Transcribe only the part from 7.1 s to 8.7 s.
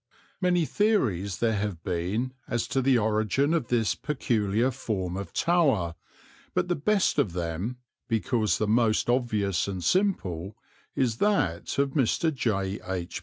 of them, because the